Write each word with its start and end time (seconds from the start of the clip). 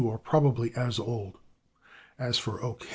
Q./ 0.01 0.09
are 0.09 0.17
probably 0.17 0.73
as 0.75 0.97
old. 0.97 1.37
As 2.17 2.39
for 2.39 2.57
/O. 2.59 2.81